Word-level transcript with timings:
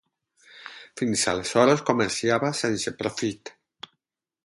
Fins 1.01 1.27
aleshores 1.33 1.85
comerciava 1.91 2.53
sense 2.65 2.95
profit. 3.03 3.57